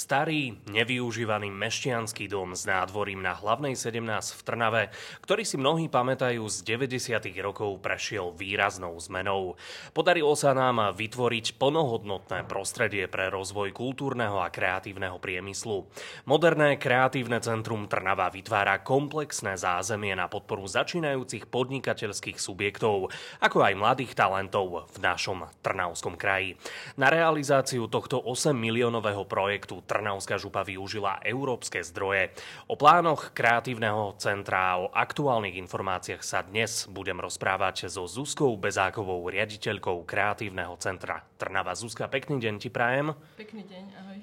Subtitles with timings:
[0.00, 4.00] Starý, nevyužívaný meštianský dom s nádvorím na hlavnej 17
[4.32, 4.82] v Trnave,
[5.20, 7.20] ktorý si mnohí pamätajú z 90.
[7.44, 9.60] rokov, prešiel výraznou zmenou.
[9.92, 15.84] Podarilo sa nám vytvoriť plnohodnotné prostredie pre rozvoj kultúrneho a kreatívneho priemyslu.
[16.24, 23.12] Moderné kreatívne centrum Trnava vytvára komplexné zázemie na podporu začínajúcich podnikateľských subjektov,
[23.44, 26.56] ako aj mladých talentov v našom Trnavskom kraji.
[26.96, 32.30] Na realizáciu tohto 8 miliónového projektu Trnavská župa využila európske zdroje.
[32.70, 39.26] O plánoch kreatívneho centra a o aktuálnych informáciách sa dnes budem rozprávať so Zuzkou Bezákovou,
[39.26, 41.74] riaditeľkou kreatívneho centra Trnava.
[41.74, 43.18] Zuzka, pekný deň ti prajem.
[43.34, 44.18] Pekný deň, ahoj.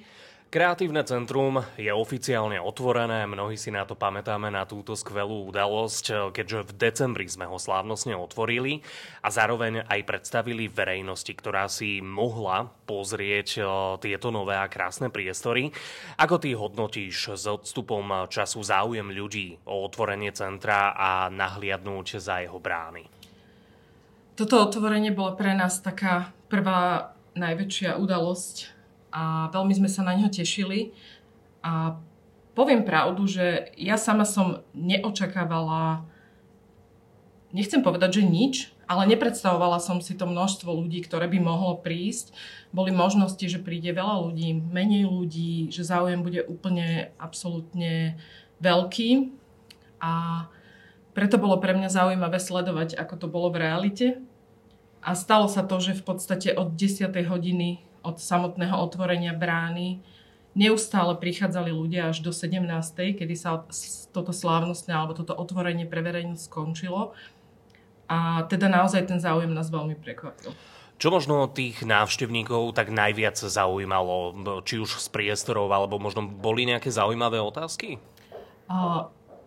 [0.47, 6.71] Kreatívne centrum je oficiálne otvorené, mnohí si na to pamätáme na túto skvelú udalosť, keďže
[6.71, 8.79] v decembri sme ho slávnostne otvorili
[9.19, 13.67] a zároveň aj predstavili verejnosti, ktorá si mohla pozrieť eh,
[13.99, 15.67] tieto nové a krásne priestory.
[16.15, 22.55] Ako ty hodnotíš s odstupom času záujem ľudí o otvorenie centra a nahliadnúť za jeho
[22.55, 23.03] brány?
[24.39, 28.76] Toto otvorenie bolo pre nás taká prvá najväčšia udalosť
[29.11, 30.91] a veľmi sme sa na ňo tešili.
[31.63, 31.97] A
[32.57, 36.05] poviem pravdu, že ja sama som neočakávala,
[37.53, 38.55] nechcem povedať, že nič,
[38.87, 42.31] ale nepredstavovala som si to množstvo ľudí, ktoré by mohlo prísť.
[42.71, 48.15] Boli možnosti, že príde veľa ľudí, menej ľudí, že záujem bude úplne absolútne
[48.63, 49.35] veľký.
[49.99, 50.45] A
[51.11, 54.07] preto bolo pre mňa zaujímavé sledovať, ako to bolo v realite.
[55.03, 57.11] A stalo sa to, že v podstate od 10.
[57.27, 59.99] hodiny od samotného otvorenia brány
[60.55, 62.63] neustále prichádzali ľudia až do 17.
[63.19, 63.67] kedy sa
[64.15, 67.11] toto slávnostné alebo toto otvorenie pre verejnosť skončilo.
[68.07, 70.55] A teda naozaj ten záujem nás veľmi prekvapil.
[70.97, 74.33] Čo možno tých návštevníkov tak najviac zaujímalo,
[74.65, 78.01] či už z priestorov, alebo možno boli nejaké zaujímavé otázky?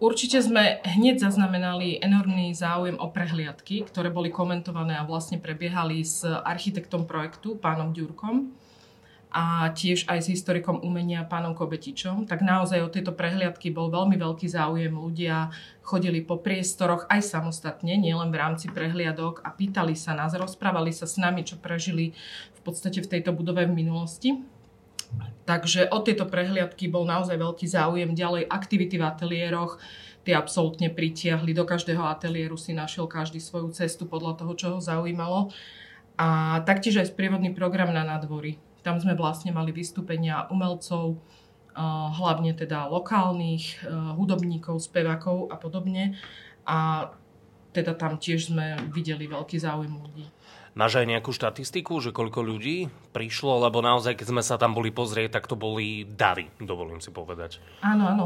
[0.00, 6.24] Určite sme hneď zaznamenali enormný záujem o prehliadky, ktoré boli komentované a vlastne prebiehali s
[6.24, 8.48] architektom projektu, pánom Ďurkom
[9.28, 12.24] a tiež aj s historikom umenia pánom Kobetičom.
[12.24, 14.88] Tak naozaj o tieto prehliadky bol veľmi veľký záujem.
[14.88, 15.52] Ľudia
[15.84, 21.04] chodili po priestoroch aj samostatne, nielen v rámci prehliadok a pýtali sa nás, rozprávali sa
[21.04, 22.16] s nami, čo prežili
[22.56, 24.32] v podstate v tejto budove v minulosti.
[25.44, 28.14] Takže od tejto prehliadky bol naozaj veľký záujem.
[28.14, 29.82] Ďalej aktivity v ateliéroch,
[30.22, 31.50] tie absolútne pritiahli.
[31.50, 35.50] Do každého ateliéru si našiel každý svoju cestu podľa toho, čo ho zaujímalo.
[36.20, 38.62] A taktiež aj sprievodný program na nadvory.
[38.86, 41.18] Tam sme vlastne mali vystúpenia umelcov,
[42.14, 43.82] hlavne teda lokálnych,
[44.14, 46.14] hudobníkov, spevákov a podobne.
[46.68, 47.10] A
[47.74, 50.30] teda tam tiež sme videli veľký záujem ľudí.
[50.80, 53.68] Máš aj nejakú štatistiku, že koľko ľudí prišlo?
[53.68, 57.60] Lebo naozaj, keď sme sa tam boli pozrieť, tak to boli davy, dovolím si povedať.
[57.84, 58.24] Áno, áno.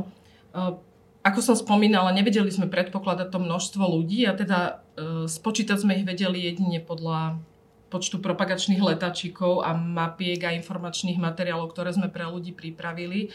[0.55, 0.79] Uh,
[1.27, 6.07] ako som spomínala, nevedeli sme predpokladať to množstvo ľudí a teda uh, spočítať sme ich
[6.07, 7.43] vedeli jedine podľa
[7.91, 13.35] počtu propagačných letačikov a mapiek a informačných materiálov, ktoré sme pre ľudí pripravili.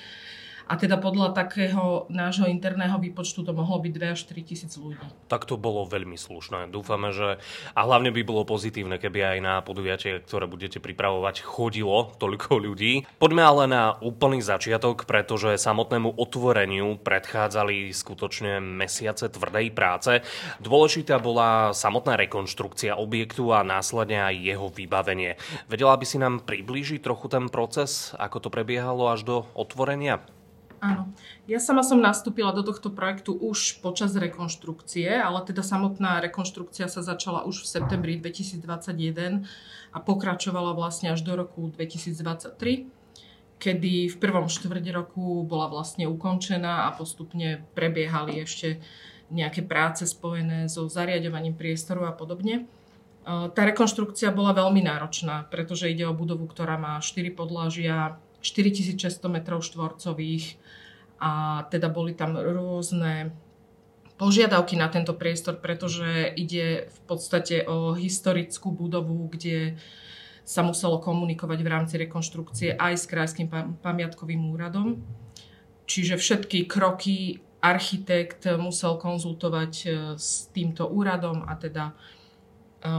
[0.70, 5.02] A teda podľa takého nášho interného výpočtu to mohlo byť 2 až 3 tisíc ľudí.
[5.26, 6.70] Tak to bolo veľmi slušné.
[6.70, 7.42] Dúfame, že
[7.74, 13.10] a hlavne by bolo pozitívne, keby aj na podujatie, ktoré budete pripravovať, chodilo toľko ľudí.
[13.18, 20.22] Poďme ale na úplný začiatok, pretože samotnému otvoreniu predchádzali skutočne mesiace tvrdej práce.
[20.62, 25.34] Dôležitá bola samotná rekonštrukcia objektu a následne aj jeho vybavenie.
[25.66, 30.22] Vedela by si nám priblížiť trochu ten proces, ako to prebiehalo až do otvorenia?
[30.80, 31.12] Áno.
[31.44, 37.04] Ja sama som nastúpila do tohto projektu už počas rekonštrukcie, ale teda samotná rekonštrukcia sa
[37.04, 39.44] začala už v septembri 2021
[39.92, 42.88] a pokračovala vlastne až do roku 2023,
[43.60, 48.80] kedy v prvom štvrť roku bola vlastne ukončená a postupne prebiehali ešte
[49.30, 52.72] nejaké práce spojené so zariadovaním priestoru a podobne.
[53.28, 59.38] Tá rekonštrukcia bola veľmi náročná, pretože ide o budovu, ktorá má 4 podlažia, 4600 m
[59.44, 60.46] štvorcových
[61.20, 63.36] a teda boli tam rôzne
[64.20, 69.80] požiadavky na tento priestor, pretože ide v podstate o historickú budovu, kde
[70.44, 73.48] sa muselo komunikovať v rámci rekonštrukcie aj s Krajským
[73.80, 75.00] pamiatkovým úradom.
[75.88, 81.94] Čiže všetky kroky architekt musel konzultovať e, s týmto úradom a teda e,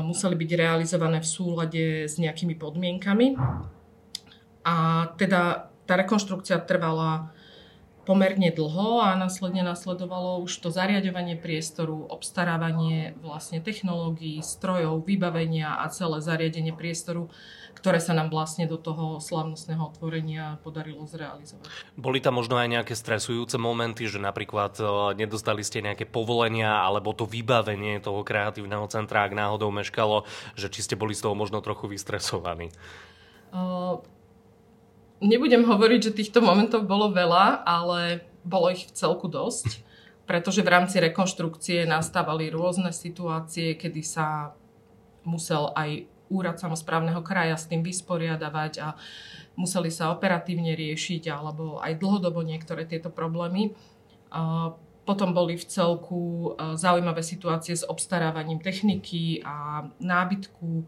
[0.05, 3.35] museli byť realizované v súlade s nejakými podmienkami.
[4.65, 7.33] A teda tá rekonštrukcia trvala
[8.11, 15.87] pomerne dlho a následne nasledovalo už to zariadovanie priestoru, obstarávanie vlastne technológií, strojov, vybavenia a
[15.93, 17.29] celé zariadenie priestoru,
[17.77, 21.71] ktoré sa nám vlastne do toho slavnostného otvorenia podarilo zrealizovať.
[21.95, 24.85] Boli tam možno aj nejaké stresujúce momenty, že napríklad e,
[25.15, 30.27] nedostali ste nejaké povolenia alebo to vybavenie toho kreatívneho centra, ak náhodou meškalo,
[30.59, 32.73] že či ste boli z toho možno trochu vystresovaní?
[33.55, 34.03] Uh,
[35.20, 39.84] nebudem hovoriť, že týchto momentov bolo veľa, ale bolo ich v celku dosť,
[40.25, 44.56] pretože v rámci rekonštrukcie nastávali rôzne situácie, kedy sa
[45.28, 48.94] musel aj úrad samozprávneho kraja s tým vysporiadavať a
[49.58, 53.75] museli sa operatívne riešiť alebo aj dlhodobo niektoré tieto problémy.
[55.02, 60.87] Potom boli v celku zaujímavé situácie s obstarávaním techniky a nábytku.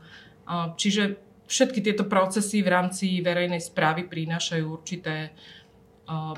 [0.78, 1.18] Čiže
[1.52, 5.36] všetky tieto procesy v rámci verejnej správy prinášajú určité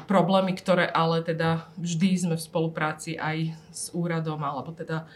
[0.07, 5.09] problémy, ktoré ale teda vždy sme v spolupráci aj s úradom alebo teda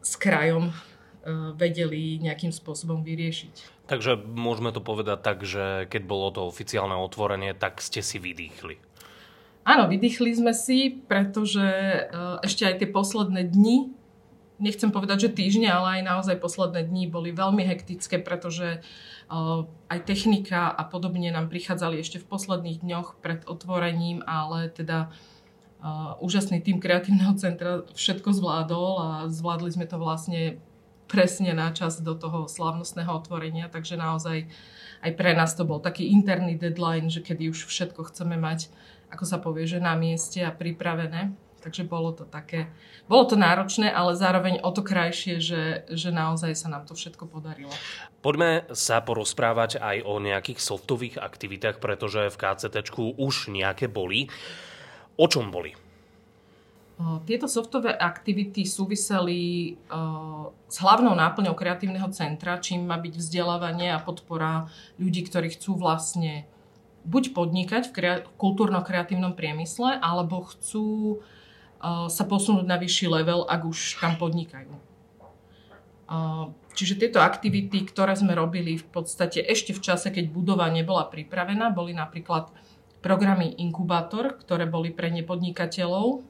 [0.00, 3.86] s krajom uh, vedeli nejakým spôsobom vyriešiť.
[3.90, 8.78] Takže môžeme to povedať tak, že keď bolo to oficiálne otvorenie, tak ste si vydýchli.
[9.66, 11.66] Áno, vydýchli sme si, pretože
[12.06, 13.95] uh, ešte aj tie posledné dni
[14.58, 19.98] nechcem povedať, že týždne, ale aj naozaj posledné dni boli veľmi hektické, pretože uh, aj
[20.08, 25.12] technika a podobne nám prichádzali ešte v posledných dňoch pred otvorením, ale teda
[25.80, 30.60] uh, úžasný tým kreatívneho centra všetko zvládol a zvládli sme to vlastne
[31.06, 34.50] presne na čas do toho slavnostného otvorenia, takže naozaj
[35.06, 38.66] aj pre nás to bol taký interný deadline, že kedy už všetko chceme mať,
[39.14, 41.45] ako sa povie, že na mieste a pripravené.
[41.66, 42.70] Takže bolo to také,
[43.10, 47.26] bolo to náročné, ale zároveň o to krajšie, že, že naozaj sa nám to všetko
[47.26, 47.74] podarilo.
[48.22, 54.30] Poďme sa porozprávať aj o nejakých softových aktivitách, pretože v KCT už nejaké boli.
[55.18, 55.74] O čom boli?
[57.26, 59.74] Tieto softové aktivity súviseli
[60.70, 64.70] s hlavnou náplňou kreatívneho centra, čím má byť vzdelávanie a podpora
[65.02, 66.46] ľudí, ktorí chcú vlastne
[67.06, 71.20] buď podnikať v kultúrno-kreatívnom priemysle, alebo chcú
[71.82, 74.72] sa posunúť na vyšší level, ak už tam podnikajú.
[76.76, 81.72] Čiže tieto aktivity, ktoré sme robili v podstate ešte v čase, keď budova nebola pripravená,
[81.72, 82.52] boli napríklad
[83.00, 86.26] programy Inkubátor, ktoré boli pre nepodnikateľov.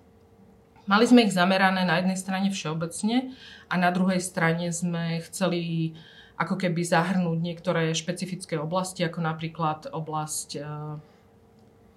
[0.87, 3.34] Mali sme ich zamerané na jednej strane všeobecne
[3.66, 5.92] a na druhej strane sme chceli
[6.38, 10.62] ako keby zahrnúť niektoré špecifické oblasti, ako napríklad oblasť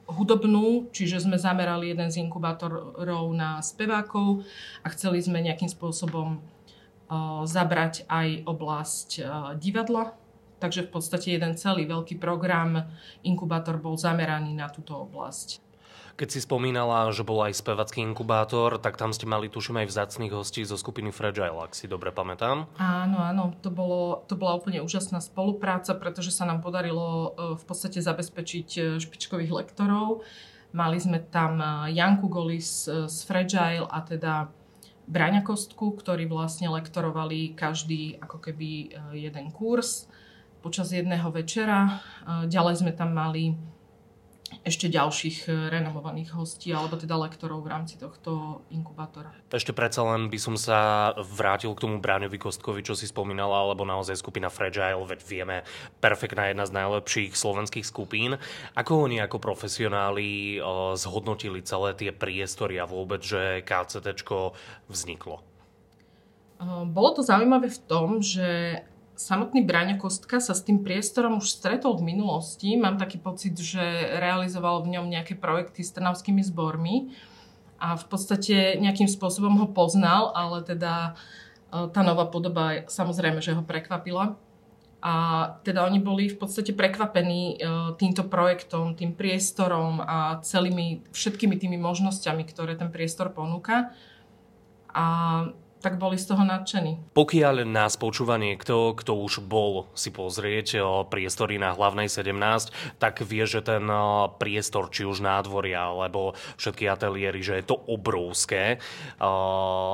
[0.10, 4.42] hudobnú, čiže sme zamerali jeden z inkubátorov na spevákov
[4.82, 9.26] a chceli sme nejakým spôsobom uh, zabrať aj oblasť uh,
[9.56, 10.18] divadla.
[10.60, 12.92] Takže v podstate jeden celý veľký program
[13.24, 15.69] inkubátor bol zameraný na túto oblasť.
[16.20, 20.36] Keď si spomínala, že bol aj spevacký inkubátor, tak tam ste mali, tuším, aj vzácných
[20.36, 22.68] hostí zo skupiny Fragile, ak si dobre pamätám.
[22.76, 27.64] Áno, áno, to, bolo, to bola úplne úžasná spolupráca, pretože sa nám podarilo e, v
[27.64, 30.28] podstate zabezpečiť e, špičkových lektorov.
[30.76, 34.52] Mali sme tam e, Janku Golis z Fragile a teda
[35.08, 40.12] Braňa Kostku, ktorí vlastne lektorovali každý ako keby jeden kurz
[40.60, 42.04] počas jedného večera.
[42.28, 43.56] Ďalej sme tam mali
[44.64, 49.32] ešte ďalších e, renomovaných hostí alebo teda lektorov v rámci tohto inkubátora.
[49.50, 53.88] Ešte predsa len by som sa vrátil k tomu Bráňovi Kostkovi, čo si spomínala, alebo
[53.88, 55.58] naozaj skupina Fragile, veď vieme,
[56.04, 58.36] perfektná jedna z najlepších slovenských skupín.
[58.76, 60.66] Ako oni ako profesionáli e,
[61.00, 64.12] zhodnotili celé tie priestory a vôbec, že KCT
[64.92, 65.40] vzniklo?
[65.40, 65.44] E,
[66.84, 68.82] bolo to zaujímavé v tom, že
[69.20, 72.80] samotný Braňo Kostka sa s tým priestorom už stretol v minulosti.
[72.80, 73.84] Mám taký pocit, že
[74.16, 77.12] realizoval v ňom nejaké projekty s trnavskými zbormi
[77.84, 81.20] a v podstate nejakým spôsobom ho poznal, ale teda
[81.68, 84.40] e, tá nová podoba samozrejme, že ho prekvapila.
[85.00, 85.16] A
[85.64, 87.68] teda oni boli v podstate prekvapení e,
[88.00, 93.92] týmto projektom, tým priestorom a celými, všetkými tými možnosťami, ktoré ten priestor ponúka.
[94.92, 95.08] A
[95.80, 97.16] tak boli z toho nadšení.
[97.16, 103.48] Pokiaľ nás počúva niekto, kto už bol si pozrieť priestory na hlavnej 17, tak vie,
[103.48, 103.88] že ten
[104.36, 108.84] priestor, či už nádvoria, alebo všetky ateliéry, že je to obrovské.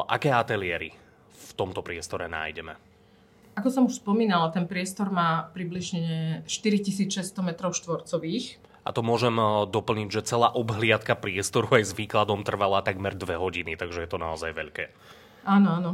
[0.09, 0.97] Aké ateliéry
[1.29, 2.75] v tomto priestore nájdeme?
[3.55, 8.59] Ako som už spomínala, ten priestor má približne 4600 m štvorcových.
[8.85, 9.33] A to môžem
[9.71, 14.19] doplniť, že celá obhliadka priestoru aj s výkladom trvala takmer dve hodiny, takže je to
[14.21, 14.93] naozaj veľké.
[15.45, 15.91] Áno, áno.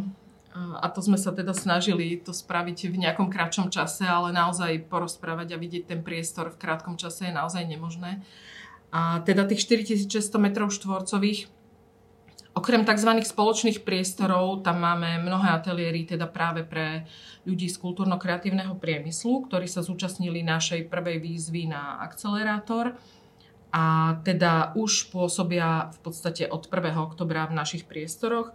[0.56, 5.56] A to sme sa teda snažili to spraviť v nejakom kratšom čase, ale naozaj porozprávať
[5.56, 8.20] a vidieť ten priestor v krátkom čase je naozaj nemožné.
[8.92, 11.48] A teda tých 4600 m štvorcových
[12.52, 13.16] Okrem tzv.
[13.24, 17.08] spoločných priestorov tam máme mnohé ateliéry teda práve pre
[17.48, 23.00] ľudí z kultúrno-kreatívneho priemyslu, ktorí sa zúčastnili našej prvej výzvy na akcelerátor
[23.72, 26.92] a teda už pôsobia v podstate od 1.
[27.00, 28.52] oktobra v našich priestoroch.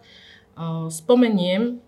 [0.89, 1.85] Spomeniem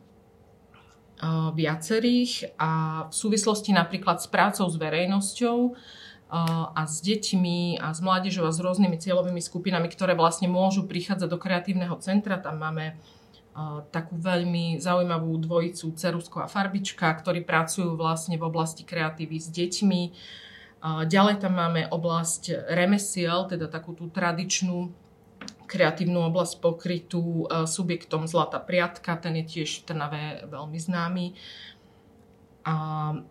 [1.57, 5.75] viacerých a v súvislosti napríklad s prácou s verejnosťou
[6.77, 11.27] a s deťmi a s mládežou a s rôznymi cieľovými skupinami, ktoré vlastne môžu prichádzať
[11.27, 12.37] do kreatívneho centra.
[12.37, 13.01] Tam máme
[13.91, 20.03] takú veľmi zaujímavú dvojicu Cerusko a Farbička, ktorí pracujú vlastne v oblasti kreatívy s deťmi.
[21.09, 24.95] Ďalej tam máme oblasť remesiel, teda takú tú tradičnú
[25.69, 31.27] kreatívnu oblasť pokrytú subjektom Zlata Priatka, ten je tiež v Trnave veľmi známy.
[32.69, 32.75] A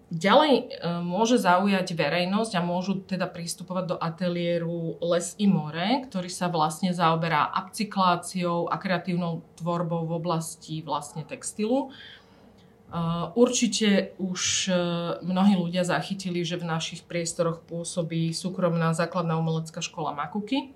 [0.10, 0.64] ďalej e,
[1.06, 6.90] môže zaujať verejnosť a môžu teda pristupovať do ateliéru Les i More, ktorý sa vlastne
[6.90, 11.94] zaoberá upcykláciou a kreatívnou tvorbou v oblasti vlastne textilu.
[11.94, 12.98] E,
[13.38, 14.82] určite už e,
[15.22, 20.74] mnohí ľudia zachytili, že v našich priestoroch pôsobí súkromná základná umelecká škola Makuky.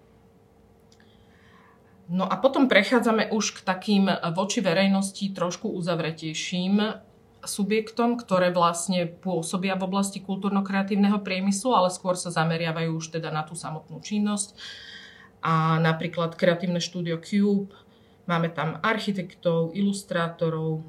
[2.12, 7.08] No a potom prechádzame už k takým voči verejnosti trošku uzavretejším
[7.42, 13.48] subjektom, ktoré vlastne pôsobia v oblasti kultúrno-kreatívneho priemyslu, ale skôr sa zameriavajú už teda na
[13.48, 14.60] tú samotnú činnosť.
[15.40, 17.74] A napríklad kreatívne štúdio Cube,
[18.28, 20.84] máme tam architektov, ilustrátorov,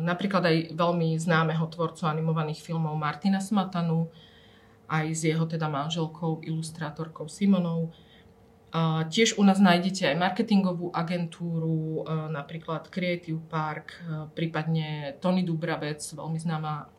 [0.00, 4.08] napríklad aj veľmi známeho tvorcu animovaných filmov Martina Smatanu,
[4.86, 7.90] aj s jeho teda manželkou, ilustrátorkou Simonou,
[9.08, 16.02] tiež u nás nájdete aj marketingovú agentúru, e, napríklad Creative Park, e, prípadne Tony Dubravec,
[16.02, 16.90] veľmi známa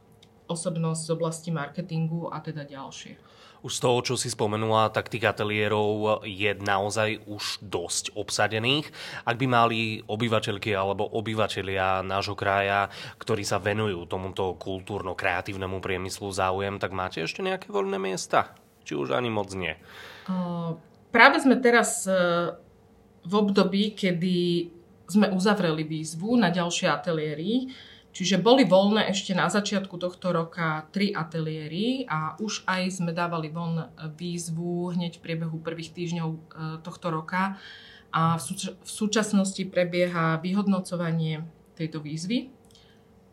[0.48, 3.20] osobnosť z oblasti marketingu a teda ďalšie.
[3.66, 8.88] Už z toho, čo si spomenula, tak tých ateliérov je naozaj už dosť obsadených.
[9.26, 16.78] Ak by mali obyvateľky alebo obyvateľia nášho kraja, ktorí sa venujú tomuto kultúrno-kreatívnemu priemyslu záujem,
[16.78, 18.56] tak máte ešte nejaké voľné miesta?
[18.88, 19.76] Či už ani moc nie?
[20.30, 20.78] Uh,
[21.12, 22.14] práve sme teraz e,
[23.28, 24.70] v období, kedy
[25.08, 27.72] sme uzavreli výzvu na ďalšie ateliéry,
[28.12, 33.48] čiže boli voľné ešte na začiatku tohto roka tri ateliéry a už aj sme dávali
[33.48, 33.88] von
[34.20, 36.40] výzvu hneď v priebehu prvých týždňov e,
[36.84, 37.56] tohto roka
[38.12, 41.44] a v, súč- v súčasnosti prebieha vyhodnocovanie
[41.78, 42.52] tejto výzvy.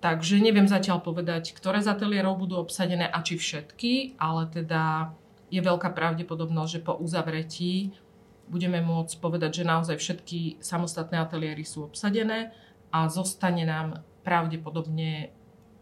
[0.04, 5.16] Takže neviem zatiaľ povedať, ktoré z ateliérov budú obsadené a či všetky, ale teda
[5.54, 7.94] je veľká pravdepodobnosť, že po uzavretí
[8.50, 12.50] budeme môcť povedať, že naozaj všetky samostatné ateliéry sú obsadené
[12.90, 15.30] a zostane nám pravdepodobne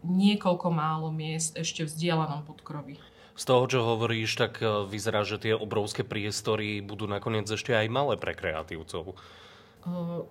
[0.05, 3.01] niekoľko málo miest ešte v vzdielanom podkroví.
[3.33, 7.89] Z toho, čo hovoríš, tak e, vyzerá, že tie obrovské priestory budú nakoniec ešte aj
[7.89, 9.17] malé pre kreatívcov.
[9.83, 10.29] Uh,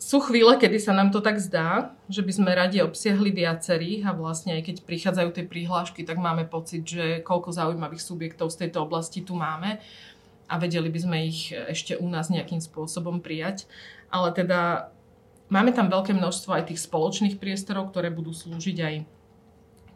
[0.00, 4.16] sú chvíle, kedy sa nám to tak zdá, že by sme radi obsiahli viacerých a
[4.16, 8.88] vlastne aj keď prichádzajú tie prihlášky, tak máme pocit, že koľko zaujímavých subjektov z tejto
[8.88, 9.76] oblasti tu máme
[10.48, 13.68] a vedeli by sme ich ešte u nás nejakým spôsobom prijať.
[14.08, 14.88] Ale teda
[15.52, 18.94] máme tam veľké množstvo aj tých spoločných priestorov, ktoré budú slúžiť aj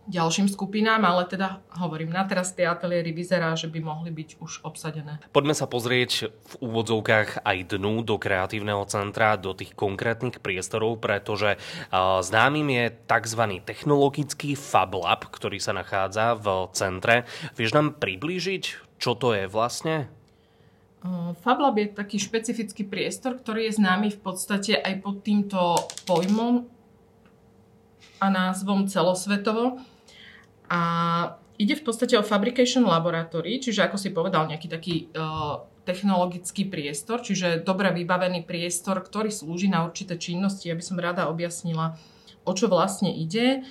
[0.05, 4.61] ďalším skupinám, ale teda hovorím, na teraz tie ateliéry vyzerá, že by mohli byť už
[4.65, 5.19] obsadené.
[5.33, 11.57] Poďme sa pozrieť v úvodzovkách aj dnu do kreatívneho centra, do tých konkrétnych priestorov, pretože
[12.21, 13.43] známym je tzv.
[13.65, 17.25] technologický Fab Lab, ktorý sa nachádza v centre.
[17.57, 20.09] Vieš nám priblížiť, čo to je vlastne?
[21.45, 25.77] FabLab je taký špecifický priestor, ktorý je známy v podstate aj pod týmto
[26.09, 26.65] pojmom
[28.25, 29.85] a názvom celosvetovo.
[30.69, 30.81] A
[31.61, 37.21] ide v podstate o Fabrication Laboratory, čiže ako si povedal, nejaký taký uh, technologický priestor,
[37.21, 40.73] čiže dobre vybavený priestor, ktorý slúži na určité činnosti.
[40.73, 42.01] Ja by som rada objasnila,
[42.43, 43.63] o čo vlastne ide.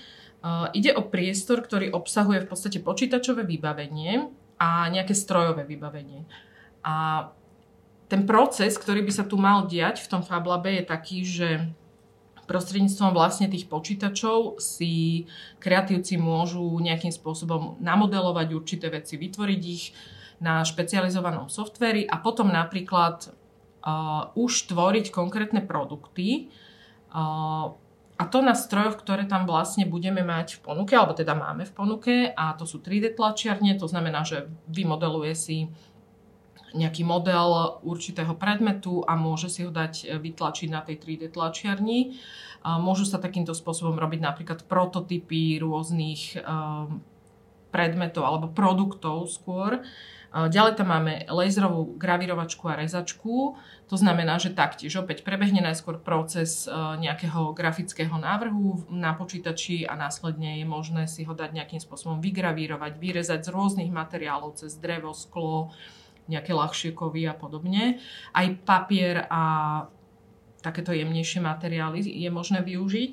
[0.44, 4.30] Uh, ide o priestor, ktorý obsahuje v podstate počítačové vybavenie
[4.62, 6.24] a nejaké strojové vybavenie.
[6.86, 7.28] A
[8.12, 11.50] ten proces, ktorý by sa tu mal diať v tom FabLabe je taký, že
[12.46, 15.26] prostredníctvom vlastne tých počítačov si
[15.64, 19.96] kreatívci môžu nejakým spôsobom namodelovať určité veci, vytvoriť ich
[20.44, 26.52] na špecializovanom softveri a potom napríklad uh, už tvoriť konkrétne produkty
[27.16, 27.72] uh,
[28.14, 31.74] a to na strojoch, ktoré tam vlastne budeme mať v ponuke, alebo teda máme v
[31.74, 35.58] ponuke a to sú 3D tlačiarne, to znamená, že vymodeluje si
[36.74, 42.18] nejaký model určitého predmetu a môže si ho dať e, vytlačiť na tej 3D tlačiarni.
[42.64, 46.48] Môžu sa takýmto spôsobom robiť napríklad prototypy rôznych e,
[47.70, 49.82] predmetov alebo produktov skôr.
[50.34, 53.54] Ďalej tam máme laserovú gravírovačku a rezačku.
[53.86, 60.58] To znamená, že taktiež opäť prebehne najskôr proces nejakého grafického návrhu na počítači a následne
[60.58, 65.70] je možné si ho dať nejakým spôsobom vygravírovať, vyrezať z rôznych materiálov cez drevo, sklo,
[66.28, 68.00] nejaké ľahšie kovy a podobne.
[68.32, 69.44] Aj papier a
[70.64, 73.12] takéto jemnejšie materiály je možné využiť.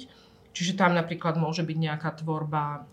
[0.50, 2.86] Čiže tam napríklad môže byť nejaká tvorba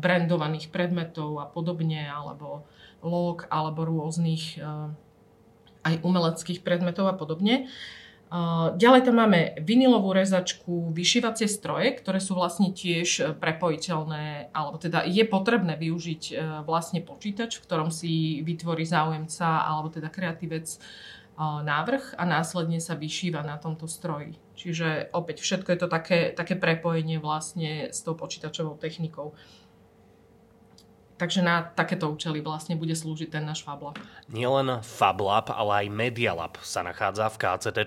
[0.00, 2.64] brandovaných predmetov a podobne, alebo
[3.04, 4.56] log, alebo rôznych
[5.80, 7.68] aj umeleckých predmetov a podobne.
[8.78, 15.26] Ďalej tam máme vinilovú rezačku, vyšívacie stroje, ktoré sú vlastne tiež prepojiteľné, alebo teda je
[15.26, 20.78] potrebné využiť vlastne počítač, v ktorom si vytvorí záujemca alebo teda kreatívec
[21.40, 24.38] návrh a následne sa vyšíva na tomto stroji.
[24.54, 29.32] Čiže opäť všetko je to také, také prepojenie vlastne s tou počítačovou technikou.
[31.20, 34.00] Takže na takéto účely vlastne bude slúžiť ten náš FabLab.
[34.32, 37.78] Nielen FabLab, ale aj Medialab sa nachádza v KCT.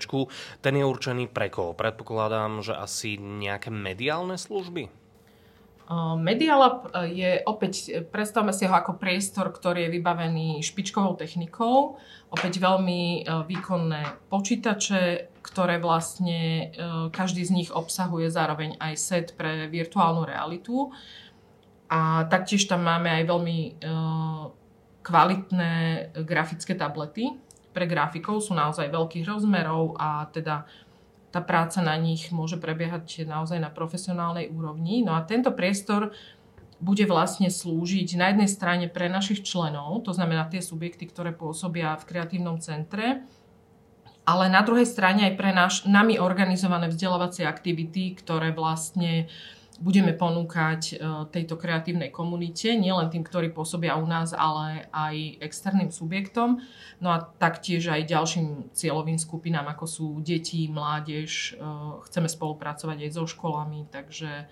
[0.62, 1.74] Ten je určený pre koho?
[1.74, 5.04] Predpokladám, že asi nejaké mediálne služby?
[6.16, 12.00] Medialab e, je opäť, e, predstavme si ho ako priestor, ktorý je vybavený špičkovou technikou,
[12.32, 16.72] opäť veľmi e, výkonné počítače, ktoré vlastne
[17.12, 20.88] každý z nich obsahuje zároveň aj set pre virtuálnu realitu.
[21.94, 23.58] A taktiež tam máme aj veľmi
[25.06, 25.74] kvalitné
[26.26, 27.38] grafické tablety
[27.70, 30.66] pre grafikov, sú naozaj veľkých rozmerov a teda
[31.34, 35.02] tá práca na nich môže prebiehať naozaj na profesionálnej úrovni.
[35.02, 36.14] No a tento priestor
[36.78, 41.98] bude vlastne slúžiť na jednej strane pre našich členov, to znamená tie subjekty, ktoré pôsobia
[41.98, 43.26] v kreatívnom centre,
[44.24, 50.14] ale na druhej strane aj pre naš, nami organizované vzdelávacie aktivity, ktoré vlastne uh, budeme
[50.14, 50.96] ponúkať e,
[51.34, 56.62] tejto kreatívnej komunite, nielen tým, ktorí pôsobia u nás, ale aj externým subjektom.
[57.02, 61.58] No a taktiež aj ďalším cieľovým skupinám, ako sú deti, mládež.
[61.58, 61.66] E,
[62.10, 64.46] chceme spolupracovať aj so školami, takže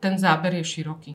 [0.00, 1.12] ten záber je široký.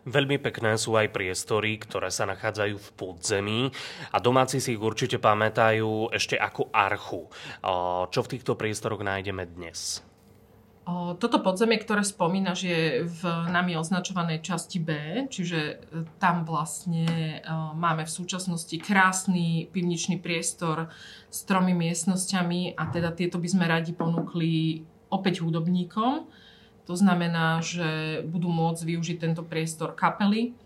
[0.00, 3.60] Veľmi pekné sú aj priestory, ktoré sa nachádzajú v podzemí
[4.08, 7.28] a domáci si ich určite pamätajú ešte ako archu.
[8.08, 10.00] Čo v týchto priestoroch nájdeme dnes?
[10.90, 14.90] Toto podzemie, ktoré spomínaš, je v nami označovanej časti B,
[15.28, 15.74] čiže e,
[16.16, 17.36] tam vlastne e,
[17.76, 20.88] máme v súčasnosti krásny pivničný priestor
[21.28, 26.26] s tromi miestnosťami a teda tieto by sme radi ponúkli opäť hudobníkom.
[26.88, 30.56] To znamená, že budú môcť využiť tento priestor kapely,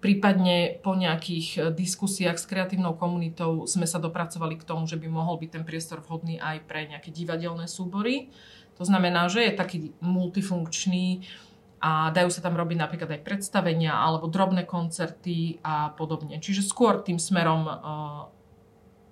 [0.00, 5.12] Prípadne po nejakých e, diskusiách s kreatívnou komunitou sme sa dopracovali k tomu, že by
[5.12, 8.32] mohol byť ten priestor vhodný aj pre nejaké divadelné súbory.
[8.80, 11.28] To znamená, že je taký multifunkčný
[11.84, 16.40] a dajú sa tam robiť napríklad aj predstavenia alebo drobné koncerty a podobne.
[16.40, 17.72] Čiže skôr tým smerom e,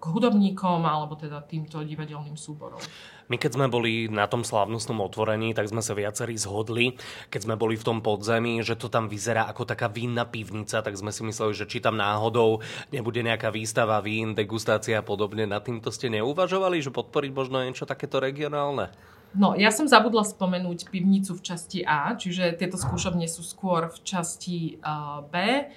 [0.01, 2.81] k hudobníkom alebo teda týmto divadelným súborom.
[3.29, 6.97] My keď sme boli na tom slávnostnom otvorení, tak sme sa viacerí zhodli,
[7.29, 10.97] keď sme boli v tom podzemí, že to tam vyzerá ako taká vínna pivnica, tak
[10.97, 15.45] sme si mysleli, že či tam náhodou nebude nejaká výstava vín, degustácia a podobne.
[15.45, 18.89] Na týmto ste neuvažovali, že podporiť možno niečo takéto regionálne?
[19.37, 23.99] No, ja som zabudla spomenúť pivnicu v časti A, čiže tieto skúšovne sú skôr v
[24.01, 25.69] časti uh, B.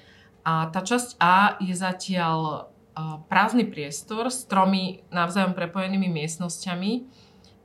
[0.47, 7.03] A tá časť A je zatiaľ uh, prázdny priestor s tromi navzájom prepojenými miestnosťami.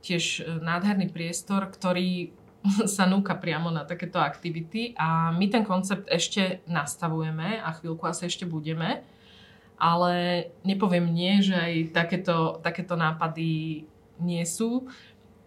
[0.02, 2.34] Tiež uh, nádherný priestor, ktorý
[2.98, 8.26] sa núka priamo na takéto aktivity a my ten koncept ešte nastavujeme a chvíľku asi
[8.26, 9.06] ešte budeme.
[9.76, 13.84] Ale nepoviem nie, že aj takéto, takéto nápady
[14.16, 14.88] nie sú.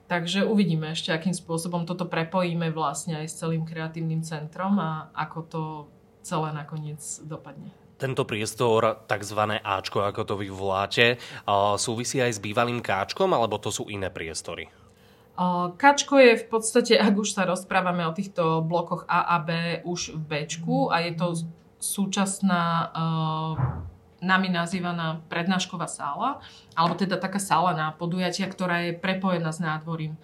[0.09, 5.39] Takže uvidíme ešte, akým spôsobom toto prepojíme vlastne aj s celým kreatívnym centrom a ako
[5.45, 5.61] to
[6.25, 6.97] celé nakoniec
[7.29, 7.69] dopadne.
[8.01, 9.41] Tento priestor, tzv.
[9.61, 11.21] Ačko, ako to vy voláte,
[11.77, 14.73] súvisí aj s bývalým Káčkom, alebo to sú iné priestory?
[15.77, 20.17] Kačko je v podstate, ak už sa rozprávame o týchto blokoch A a B, už
[20.17, 21.27] v Bčku a je to
[21.79, 22.91] súčasná
[24.19, 26.43] nami nazývaná prednášková sála,
[26.75, 30.19] alebo teda taká sála na podujatia, ktorá je prepojená s nádvorím.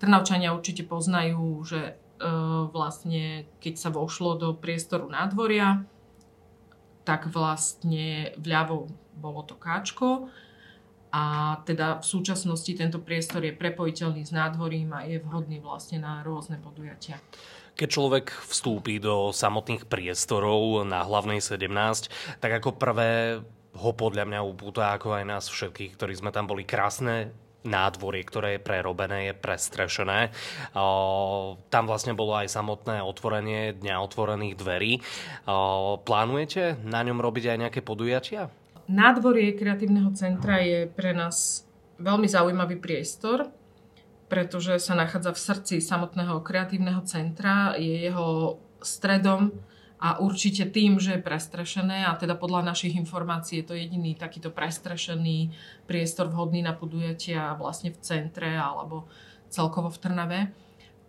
[0.00, 1.92] Trnavčania určite poznajú, že e,
[2.72, 5.84] vlastne keď sa vošlo do priestoru nádvoria,
[7.04, 10.30] tak vlastne vľavo bolo to káčko
[11.10, 16.22] a teda v súčasnosti tento priestor je prepojiteľný s nádvorím a je vhodný vlastne na
[16.22, 17.18] rôzne podujatia.
[17.74, 21.70] Keď človek vstúpi do samotných priestorov na hlavnej 17,
[22.38, 26.66] tak ako prvé ho podľa mňa upúta, ako aj nás všetkých, ktorí sme tam boli
[26.66, 27.30] krásne
[27.60, 30.32] nádvorie, ktoré je prerobené, je prestrešené.
[30.72, 34.92] O, tam vlastne bolo aj samotné otvorenie Dňa otvorených dverí.
[35.44, 38.48] O, plánujete na ňom robiť aj nejaké podujatia?
[38.90, 41.68] Nádvorie kreatívneho centra je pre nás
[42.00, 43.52] veľmi zaujímavý priestor,
[44.30, 49.50] pretože sa nachádza v srdci samotného kreatívneho centra, je jeho stredom
[50.00, 54.48] a určite tým, že je prestrešené a teda podľa našich informácií je to jediný takýto
[54.48, 55.52] prestrešený
[55.84, 59.10] priestor vhodný na podujatia vlastne v centre alebo
[59.50, 60.40] celkovo v Trnave,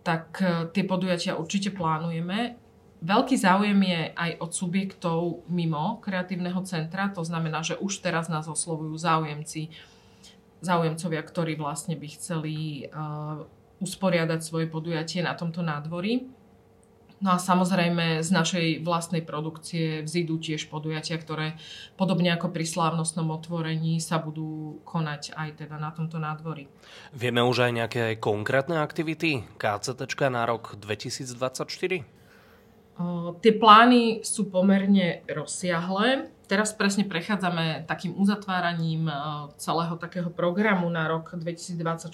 [0.02, 2.58] tak e, tie podujatia určite plánujeme.
[3.02, 8.50] Veľký záujem je aj od subjektov mimo kreatívneho centra, to znamená, že už teraz nás
[8.50, 9.70] oslovujú záujemci,
[10.62, 13.42] záujemcovia, ktorí vlastne by chceli uh,
[13.82, 16.30] usporiadať svoje podujatie na tomto nádvorí.
[17.22, 21.54] No a samozrejme z našej vlastnej produkcie vzídu tiež podujatia, ktoré
[21.94, 26.66] podobne ako pri slávnostnom otvorení sa budú konať aj teda na tomto nádvorí.
[27.14, 30.02] Vieme už aj nejaké konkrétne aktivity KCT
[30.34, 32.02] na rok 2024?
[33.38, 36.26] Tie plány sú pomerne rozsiahle.
[36.52, 39.08] Teraz presne prechádzame takým uzatváraním
[39.56, 42.12] celého takého programu na rok 2024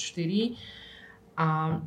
[1.34, 1.82] a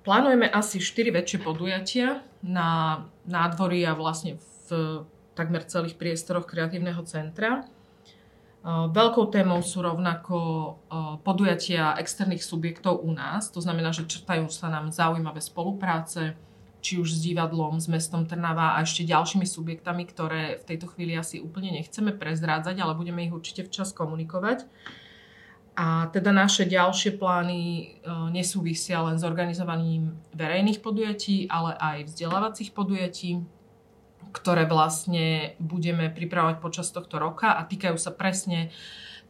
[0.00, 5.04] plánujeme asi 4 väčšie podujatia na nádvorí a vlastne v
[5.36, 7.68] takmer celých priestoroch kreatívneho centra.
[8.88, 10.36] Veľkou témou sú rovnako
[11.20, 16.32] podujatia externých subjektov u nás, to znamená, že črtajú sa nám zaujímavé spolupráce,
[16.84, 21.16] či už s divadlom, s mestom Trnava a ešte ďalšími subjektami, ktoré v tejto chvíli
[21.16, 24.68] asi úplne nechceme prezrádzať, ale budeme ich určite včas komunikovať.
[25.74, 27.84] A teda naše ďalšie plány e,
[28.30, 33.42] nesúvisia len s organizovaním verejných podujatí, ale aj vzdelávacích podujatí,
[34.30, 38.70] ktoré vlastne budeme pripravovať počas tohto roka a týkajú sa presne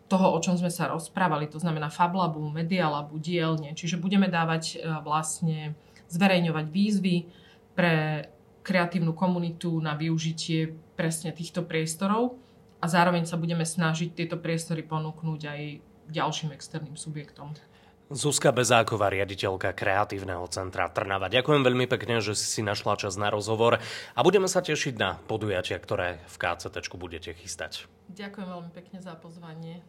[0.05, 3.73] toho, o čom sme sa rozprávali, to znamená Fablabu, Medialabu, dielne.
[3.73, 5.73] Čiže budeme dávať e, vlastne
[6.13, 7.17] zverejňovať výzvy,
[7.75, 8.27] pre
[8.65, 12.41] kreatívnu komunitu na využitie presne týchto priestorov
[12.81, 15.61] a zároveň sa budeme snažiť tieto priestory ponúknuť aj
[16.09, 17.53] ďalším externým subjektom.
[18.13, 21.33] Zuzka Bezáková, riaditeľka Kreatívneho centra Trnava.
[21.33, 23.81] Ďakujem veľmi pekne, že si si našla čas na rozhovor
[24.13, 27.89] a budeme sa tešiť na podujatia, ktoré v KCT budete chystať.
[28.13, 29.81] Ďakujem veľmi pekne za pozvanie.